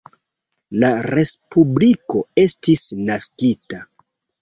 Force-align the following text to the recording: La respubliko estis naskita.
La 0.83 0.89
respubliko 1.09 2.25
estis 2.49 2.89
naskita. 3.07 3.87